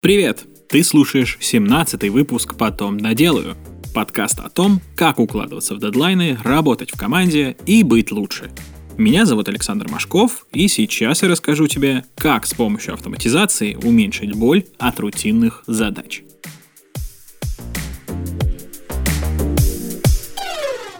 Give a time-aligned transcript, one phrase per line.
[0.00, 0.46] Привет!
[0.68, 3.56] Ты слушаешь 17-й выпуск «Потом наделаю»—
[3.96, 8.52] подкаст о том, как укладываться в дедлайны, работать в команде и быть лучше.
[8.96, 14.66] Меня зовут Александр Машков, и сейчас я расскажу тебе, как с помощью автоматизации уменьшить боль
[14.78, 16.22] от рутинных задач.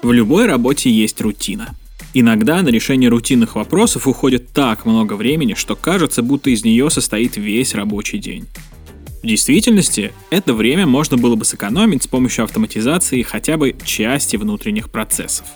[0.02, 1.76] В любой работе есть рутина.
[2.14, 7.36] Иногда на решение рутинных вопросов уходит так много времени, что кажется, будто из нее состоит
[7.36, 8.48] весь рабочий день.
[9.22, 14.90] В действительности, это время можно было бы сэкономить с помощью автоматизации хотя бы части внутренних
[14.90, 15.46] процессов.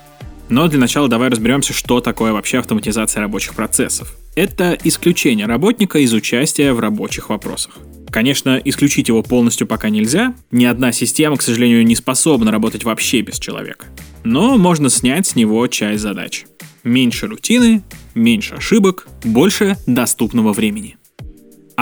[0.49, 4.17] Но для начала давай разберемся, что такое вообще автоматизация рабочих процессов.
[4.35, 7.79] Это исключение работника из участия в рабочих вопросах.
[8.11, 10.35] Конечно, исключить его полностью пока нельзя.
[10.51, 13.87] Ни одна система, к сожалению, не способна работать вообще без человека.
[14.25, 16.45] Но можно снять с него часть задач.
[16.85, 17.83] Меньше рутины,
[18.15, 20.97] меньше ошибок, больше доступного времени.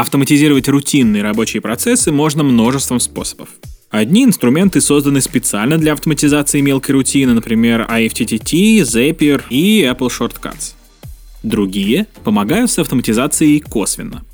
[0.00, 3.50] Автоматизировать рутинные рабочие процессы можно множеством способов.
[3.90, 10.72] Одни инструменты созданы специально для автоматизации мелкой рутины, например, IFTTT, Zapier и Apple Shortcuts.
[11.42, 14.24] Другие помогают с автоматизацией косвенно.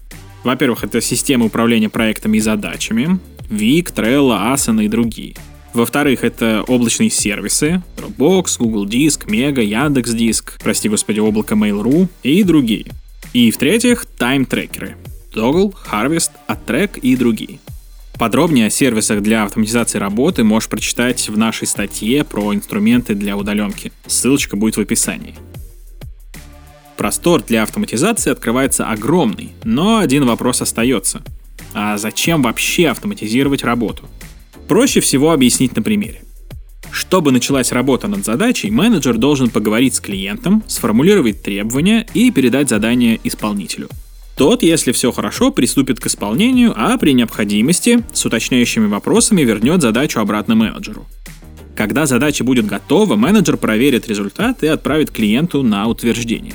[0.44, 3.18] Во-первых, это системы управления проектами и задачами,
[3.50, 5.34] Vik, Trello, Asana и другие.
[5.74, 12.44] Во-вторых, это облачные сервисы, Dropbox, Google Диск, Mega, Яндекс Диск, прости господи, облако Mail.ru и
[12.44, 12.86] другие.
[13.32, 14.96] И в-третьих, тайм-трекеры,
[15.36, 17.60] Toggle, Harvest, AdTrack и другие.
[18.18, 23.92] Подробнее о сервисах для автоматизации работы можешь прочитать в нашей статье про инструменты для удаленки.
[24.06, 25.34] Ссылочка будет в описании.
[26.96, 31.22] Простор для автоматизации открывается огромный, но один вопрос остается.
[31.74, 34.04] А зачем вообще автоматизировать работу?
[34.66, 36.22] Проще всего объяснить на примере.
[36.90, 43.20] Чтобы началась работа над задачей, менеджер должен поговорить с клиентом, сформулировать требования и передать задание
[43.22, 43.90] исполнителю–
[44.36, 50.20] тот, если все хорошо, приступит к исполнению, а при необходимости с уточняющими вопросами вернет задачу
[50.20, 51.06] обратно менеджеру.
[51.74, 56.54] Когда задача будет готова, менеджер проверит результат и отправит клиенту на утверждение.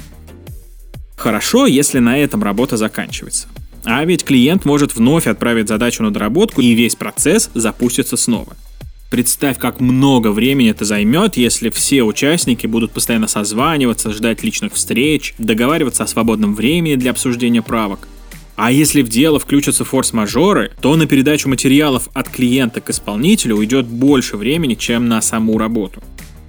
[1.18, 3.48] Хорошо, если на этом работа заканчивается.
[3.84, 8.56] А ведь клиент может вновь отправить задачу на доработку, и весь процесс запустится снова.
[9.12, 15.36] Представь, как много времени это займет, если все участники будут постоянно созваниваться, ждать личных встреч,
[15.38, 18.08] договариваться о свободном времени для обсуждения правок.
[18.56, 23.86] А если в дело включатся форс-мажоры, то на передачу материалов от клиента к исполнителю уйдет
[23.86, 26.02] больше времени, чем на саму работу.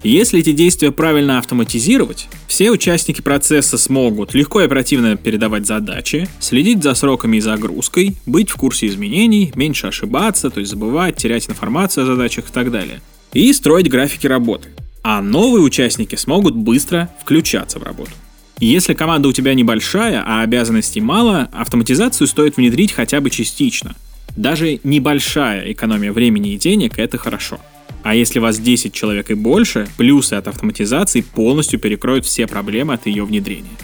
[0.02, 6.82] Если эти действия правильно автоматизировать, все участники процесса смогут легко и оперативно передавать задачи, следить
[6.82, 12.02] за сроками и загрузкой, быть в курсе изменений, меньше ошибаться, то есть забывать, терять информацию
[12.02, 13.00] о задачах и так далее.
[13.32, 14.70] И строить графики работы.
[15.04, 18.10] А новые участники смогут быстро включаться в работу.
[18.58, 23.94] Если команда у тебя небольшая, а обязанностей мало, автоматизацию стоит внедрить хотя бы частично.
[24.36, 27.60] Даже небольшая экономия времени и денег– это хорошо.
[28.02, 33.06] А если вас 10 человек и больше, плюсы от автоматизации полностью перекроют все проблемы от
[33.06, 33.76] ее внедрения.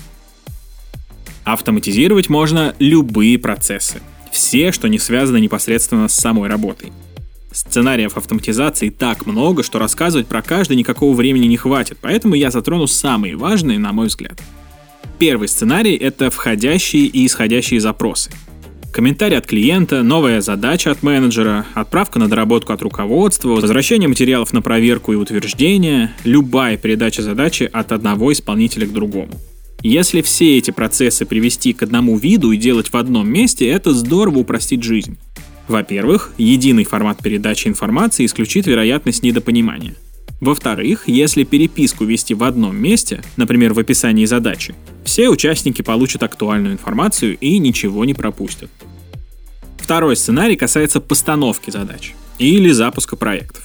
[1.44, 4.00] Автоматизировать можно любые процессы.
[4.32, 6.92] Все, что не связано непосредственно с самой работой.
[7.52, 12.86] Сценариев автоматизации так много, что рассказывать про каждый никакого времени не хватит, поэтому я затрону
[12.86, 14.40] самые важные, на мой взгляд.
[15.18, 18.30] Первый сценарий— это входящие и исходящие запросы—
[18.92, 24.62] Комментарий от клиента, новая задача от менеджера, отправка на доработку от руководства, возвращение материалов на
[24.62, 29.32] проверку и утверждение, любая передача задачи от одного исполнителя к другому.
[29.82, 34.38] Если все эти процессы привести к одному виду и делать в одном месте, это здорово
[34.38, 35.16] упростит жизнь.
[35.68, 39.94] Во-первых, единый формат передачи информации исключит вероятность недопонимания–
[40.40, 46.74] во-вторых, если переписку вести в одном месте, например, в описании задачи, все участники получат актуальную
[46.74, 48.70] информацию и ничего не пропустят.
[49.78, 53.64] Второй сценарий касается постановки задач или запуска проектов.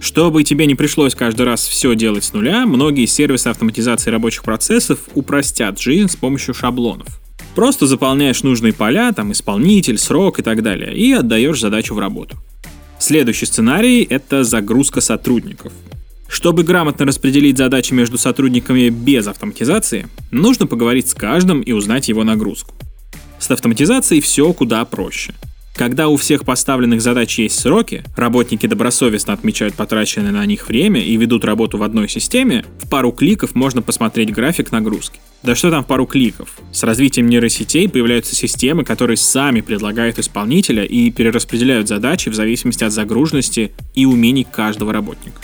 [0.00, 5.00] Чтобы тебе не пришлось каждый раз все делать с нуля, многие сервисы автоматизации рабочих процессов
[5.14, 7.08] упростят жизнь с помощью шаблонов.
[7.54, 12.36] Просто заполняешь нужные поля, там исполнитель, срок и так далее, и отдаешь задачу в работу.
[12.98, 15.72] Следующий сценарий— это загрузка сотрудников.
[16.28, 22.22] Чтобы грамотно распределить задачи между сотрудниками без автоматизации, нужно поговорить с каждым и узнать его
[22.22, 22.74] нагрузку.
[23.38, 25.34] С автоматизацией все куда проще.
[25.74, 31.16] Когда у всех поставленных задач есть сроки, работники добросовестно отмечают потраченное на них время и
[31.16, 35.20] ведут работу в одной системе, в пару кликов можно посмотреть график нагрузки.
[35.44, 36.58] Да что там пару кликов?
[36.72, 42.92] С развитием нейросетей появляются системы, которые сами предлагают исполнителя и перераспределяют задачи в зависимости от
[42.92, 45.40] загруженности и умений каждого работника.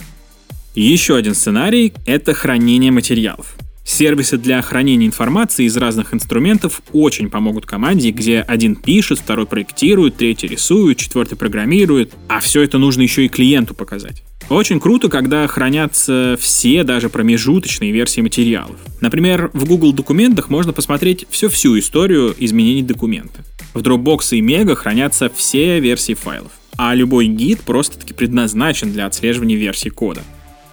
[0.75, 3.55] Еще один сценарий— это хранение материалов.
[3.85, 10.17] Сервисы для хранения информации из разных инструментов очень помогут команде, где один пишет, второй проектирует,
[10.17, 14.25] третий рисует, четвертый программирует, а все это нужно еще и клиенту показать.
[14.49, 18.77] Очень круто, когда хранятся все даже промежуточные версии материалов.
[19.01, 23.45] Например, в Google документах можно посмотреть всю-всю историю изменений документа.
[23.75, 29.57] В Dropbox и Mega хранятся все версии файлов, а любой гид просто-таки предназначен для отслеживания
[29.57, 30.23] версий кода.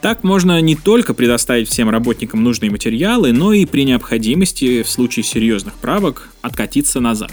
[0.01, 5.24] Так можно не только предоставить всем работникам нужные материалы, но и при необходимости в случае
[5.24, 7.31] серьезных правок откатиться назад.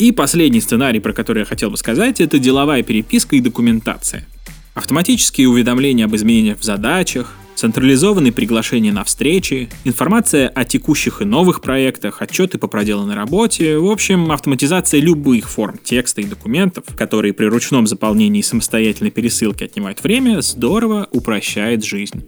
[0.00, 4.26] И последний сценарий, про который я хотел бы сказать, это деловая переписка и документация.
[4.74, 11.60] Автоматические уведомления об изменениях в задачах, централизованные приглашения на встречи, информация о текущих и новых
[11.60, 17.46] проектах, отчеты по проделанной работе, в общем, автоматизация любых форм текста и документов, которые при
[17.46, 22.24] ручном заполнении и самостоятельной пересылке отнимают время, здорово упрощает жизнь.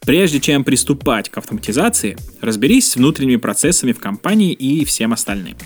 [0.00, 5.56] Прежде чем приступать к автоматизации, разберись с внутренними процессами в компании и всем остальным.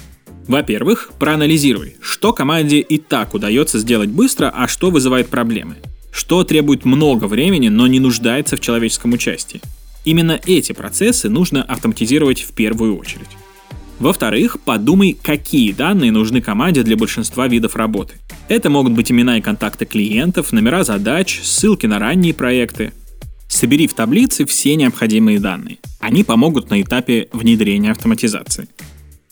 [0.46, 5.76] Во-первых, проанализируй, что команде и так удается сделать быстро, а что вызывает проблемы–
[6.14, 9.60] что требует много времени, но не нуждается в человеческом участии.
[10.04, 13.26] Именно эти процессы нужно автоматизировать в первую очередь.
[13.98, 18.14] Во-вторых, подумай, какие данные нужны команде для большинства видов работы.
[18.48, 22.92] Это могут быть имена и контакты клиентов, номера задач, ссылки на ранние проекты.
[23.48, 25.78] Собери в таблице все необходимые данные.
[25.98, 28.68] Они помогут на этапе внедрения автоматизации.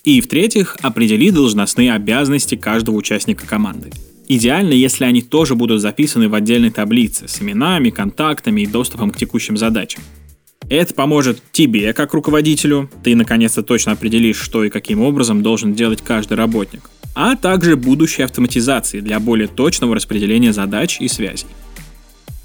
[0.03, 3.93] И в-третьих, определи должностные обязанности каждого участника команды.
[4.35, 9.19] Идеально, если они тоже будут записаны в отдельной таблице с именами, контактами и доступом к
[9.19, 10.03] текущим задачам.
[10.71, 16.01] Это поможет тебе, как руководителю, ты наконец-то точно определишь, что и каким образом должен делать
[16.01, 21.49] каждый работник, а также будущей автоматизации для более точного распределения задач и связей.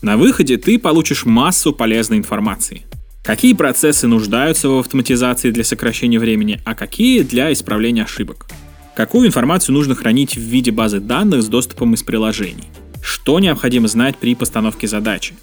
[0.02, 2.82] На выходе ты получишь массу полезной информации.
[3.24, 8.48] Какие процессы нуждаются в автоматизации для сокращения времени, а какие для исправления ошибок–
[8.98, 12.64] Какую информацию нужно хранить в виде базы данных с доступом из приложений?
[13.00, 15.36] Что необходимо знать при постановке задачи?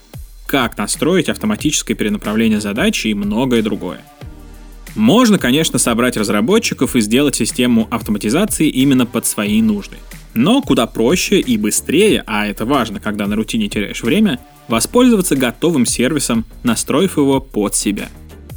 [0.48, 4.00] Как настроить автоматическое перенаправление задачи и многое другое.
[4.96, 9.98] Можно, конечно, собрать разработчиков и сделать систему автоматизации именно под свои нужды.
[10.34, 15.86] Но куда проще и быстрее, а это важно, когда на рутине теряешь время, воспользоваться готовым
[15.86, 18.08] сервисом, настроив его под себя.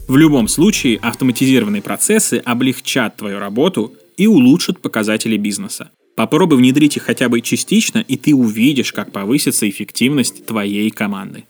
[0.08, 5.92] В любом случае, автоматизированные процессы облегчат твою работу и улучшат показатели бизнеса.
[6.16, 11.46] Попробуй внедрить их хотя бы частично, и ты увидишь, как повысится эффективность твоей команды.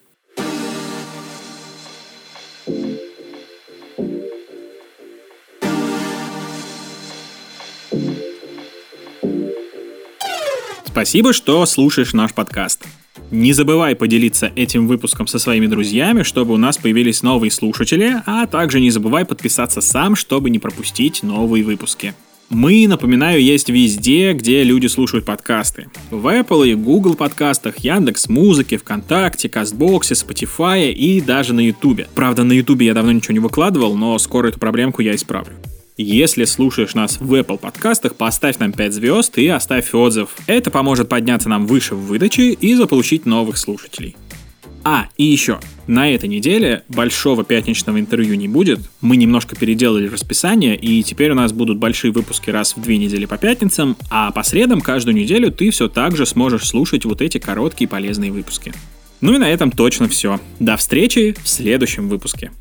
[10.86, 12.86] Спасибо, что слушаешь наш подкаст.
[13.30, 18.48] Не забывай поделиться этим выпуском со своими друзьями, чтобы у нас появились новые слушатели, а
[18.48, 22.16] также не забывай подписаться сам, чтобы не пропустить новые выпуски.
[22.50, 25.88] Мы, напоминаю, есть везде, где люди слушают подкасты.
[26.12, 32.08] В Apple и Google подкастах, Яндекс Музыке, ВКонтакте, Кастбоксе, Spotify и даже на Ютубе.
[32.16, 35.56] Правда, на Ютубе я давно ничего не выкладывал, но скоро эту проблемку я исправлю.
[35.98, 40.30] Если слушаешь нас в Apple подкастах, поставь нам 5 звезд и оставь отзыв.
[40.46, 44.16] Это поможет подняться нам выше в выдаче и заполучить новых слушателей.
[44.90, 45.60] А, и еще.
[45.88, 48.80] На этой неделе большого пятничного интервью не будет.
[49.02, 53.26] Мы немножко переделали расписание, и теперь у нас будут большие выпуски раз в две недели
[53.26, 57.38] по пятницам, а по средам каждую неделю ты все так же сможешь слушать вот эти
[57.38, 58.72] короткие полезные выпуски.
[59.20, 60.40] Ну и на этом точно все.
[60.62, 62.54] До встречи в следующем выпуске.